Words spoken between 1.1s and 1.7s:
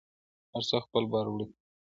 بار وړي تل,